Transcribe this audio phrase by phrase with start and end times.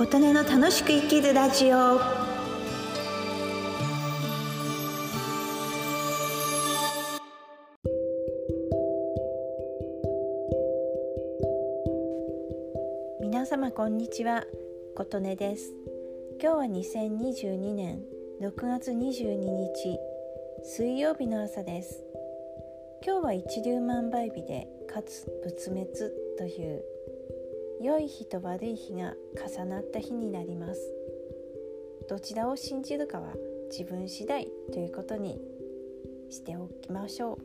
[0.00, 2.00] 琴音の楽しく生きるラジオ。
[13.20, 14.46] 皆様こんにちは。
[14.96, 15.74] 琴音です。
[16.42, 18.00] 今日は2022年
[18.40, 19.98] 6月22日
[20.64, 22.02] 水曜日の朝です。
[23.04, 25.90] 今日は一粒万倍日でかつ仏滅
[26.38, 26.89] という
[27.82, 30.80] 良い日と悪い日が重なった日になります。
[32.10, 33.32] どちらを信じるかは
[33.70, 35.40] 自分次第ということに
[36.28, 37.38] しておきましょう。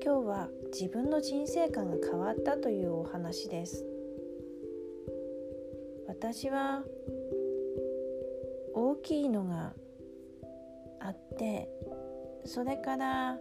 [0.00, 3.84] 今日は自分の人生観が変わったというお話です。
[6.06, 6.84] 私は
[8.74, 9.72] 大きいのが
[11.00, 11.68] あって
[12.44, 13.38] それから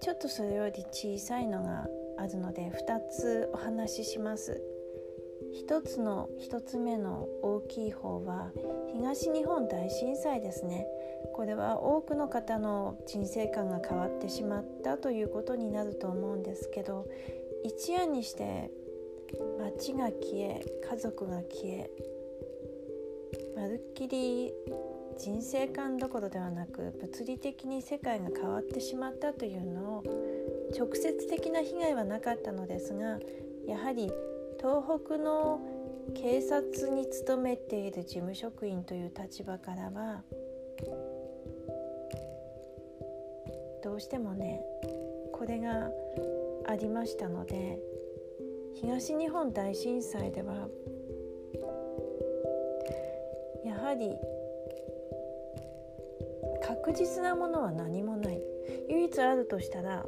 [0.00, 1.86] ちょっとそれより小さいのが
[2.20, 4.62] あるので2つお話しします。
[5.66, 8.52] 1つの1つ目の大きい方は
[8.92, 10.86] 東日本大震災ですね。
[11.34, 17.06] これは多くの方の人生観が変わってしまったということになると思うんですけど
[17.64, 18.70] 一夜にして
[19.58, 21.90] 街が消え家族が消え
[23.56, 24.52] まるっきり
[25.18, 30.04] 人生観どころではなく物理的に世界が変わってしまったというのを
[30.76, 33.18] 直接的な被害はなかったのですが
[33.66, 34.10] やはり
[34.58, 35.60] 東北の
[36.14, 40.22] 警察に勤めている事務職員という立場からは
[43.82, 44.60] どうしてもね
[45.32, 45.88] これが
[46.66, 47.78] ありましたので
[48.74, 50.68] 東日本大震災では
[53.64, 54.16] やはり
[56.70, 58.40] 確実なものは何もない。
[58.88, 60.06] 唯一あるとしたら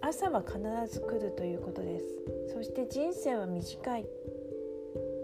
[0.00, 2.06] 朝は必ず来るということです。
[2.52, 4.06] そして人生は短い。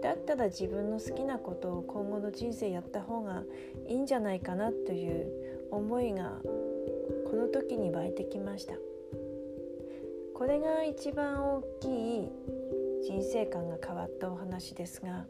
[0.03, 3.43] だったら自分の好きなことを今後の人生やった方が
[3.87, 6.41] いいんじゃないかなという思いが
[7.29, 8.73] この時に湧いてきました。
[10.33, 12.29] これが一番大きい
[13.03, 15.25] 人生観が変わったお話ですが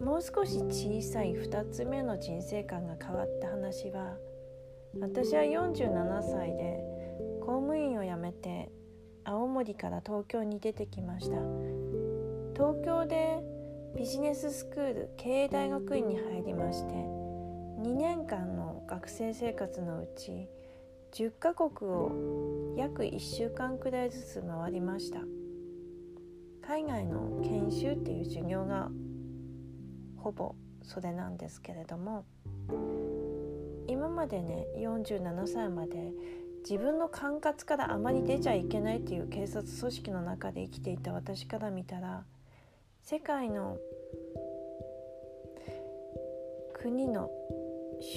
[0.00, 4.16] もう少し小さい2つ目の人生観が変わった話は
[4.98, 6.80] 私は47歳で
[7.40, 8.70] 公務員を辞めて
[9.24, 11.36] 青森から東京に出てきました。
[12.54, 13.40] 東京で
[13.96, 20.48] ビジネススクール経営大学院に入りまして2年間の学生生活のうち
[21.12, 25.20] 10カ国を約1週間くらいずつ回りました。
[26.66, 28.90] 海外の研修っていう授業が
[30.22, 32.24] ほぼそれなんですけれども
[33.88, 36.12] 今までね47歳まで
[36.62, 42.24] 自分の管轄からあまり出ちゃいけないっていう警察組織の中で生きていた私から見たら
[43.02, 43.78] 世界の
[46.74, 47.30] 国の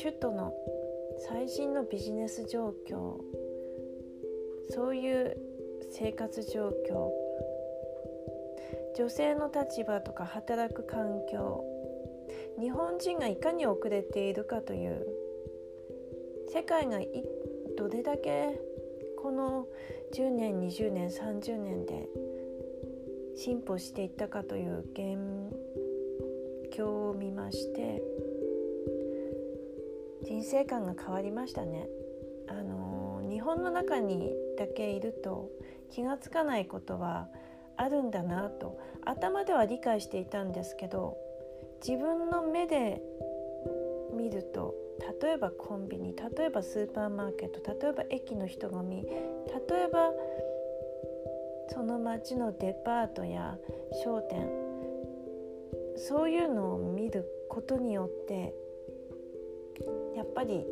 [0.02, 0.54] 首都の
[1.28, 3.18] 最新のビジネス状況
[4.70, 5.38] そういう
[5.92, 7.10] 生活状況
[8.96, 11.64] 女性の立場とか働く環境
[12.60, 15.06] 日本人がいかに遅れているかという
[16.54, 17.00] 世界が
[17.78, 18.60] どれだけ
[19.22, 19.68] この
[20.14, 22.08] 10年20年30年で
[23.36, 25.18] 進歩していったかという現
[26.78, 28.02] 況を見まして
[30.24, 31.88] 人生観が変わりましたね。
[32.48, 35.50] あの日本の中にだけいると
[35.90, 37.30] 気が付かないことは
[37.78, 41.18] あるんだなと頭では理解していたんですけど
[41.86, 43.02] 自分の目で
[44.16, 44.74] 見ると
[45.22, 49.12] 例えばコンビニ例えばスーパーマーケット例えば駅の人混み例
[49.84, 50.12] えば
[51.70, 53.58] その町のデパートや
[54.04, 54.48] 商店
[55.98, 58.54] そういうのを見ることによって
[60.16, 60.66] やっぱり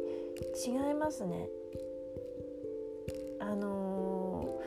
[0.65, 1.49] 違いますね。
[3.39, 4.61] あの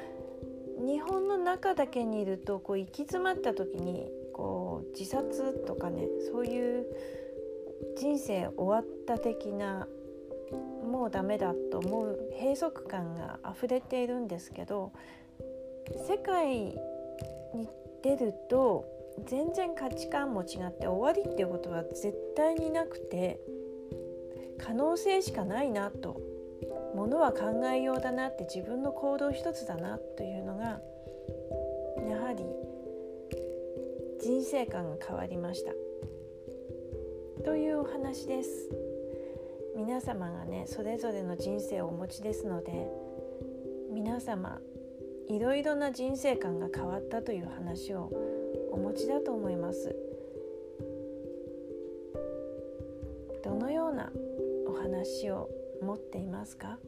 [0.80, 6.86] ー、日本の中だけにいるとこう行き詰まった時にこう自殺とかねそういう
[7.96, 9.86] 人生終わった的な
[10.84, 14.92] もうダメだと思う閉塞感が溢れているんですけど
[16.08, 16.48] 世界
[17.54, 17.68] に
[18.02, 18.84] 出ると
[19.26, 23.40] 全然価値観も違って終わりっていうことは絶対になくて
[24.58, 26.20] 可能性しかないなと
[26.94, 30.80] ものは考えようだなって自分の行動一つだなというのが
[34.24, 35.72] 人生観が変わりました。
[37.44, 38.70] というお話です。
[39.76, 42.88] 皆様がねそれぞれの人生をお持ちですので
[43.92, 44.62] 皆様
[45.28, 48.10] いろいろな人生観が変わったという話を
[48.72, 49.94] お持ちだと思います。
[53.44, 54.10] どのような
[54.66, 55.50] お話を
[55.82, 56.78] 持っていますか？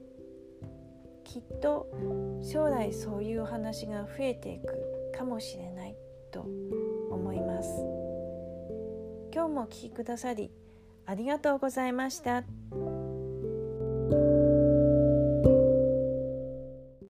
[1.23, 1.87] きっと
[2.43, 5.95] 将来そういうお話が増えていくかもしれない
[6.31, 6.76] と思います
[9.37, 10.51] 今日もお聴きくださり
[11.05, 12.43] ありがとうございました。